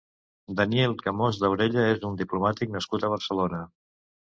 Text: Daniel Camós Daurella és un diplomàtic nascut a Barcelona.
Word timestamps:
Daniel 0.61 0.95
Camós 1.01 1.41
Daurella 1.43 1.85
és 1.91 2.09
un 2.11 2.19
diplomàtic 2.23 2.75
nascut 2.79 3.09
a 3.11 3.15
Barcelona. 3.17 3.65